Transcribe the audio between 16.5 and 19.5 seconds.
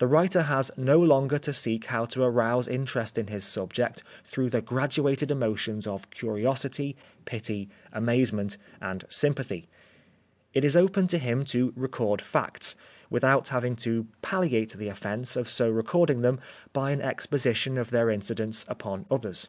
by an exposition of their incidence upon others.